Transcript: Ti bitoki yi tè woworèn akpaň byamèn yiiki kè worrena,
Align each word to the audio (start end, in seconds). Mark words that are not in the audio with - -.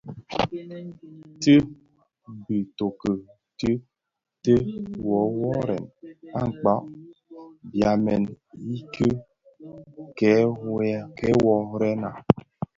Ti 1.41 1.55
bitoki 2.45 3.11
yi 3.59 3.71
tè 4.43 4.53
woworèn 5.07 5.85
akpaň 6.41 6.79
byamèn 7.71 8.23
yiiki 8.65 9.07
kè 11.17 11.31
worrena, 11.51 12.09